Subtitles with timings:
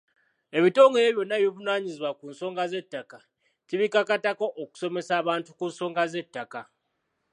[0.57, 3.17] Ebitongole byonna ebivunaanyizibwa ku nsonga z'ettaka
[3.67, 6.61] kibikakatako okusomesa abantu ku nsonga z’ettaka.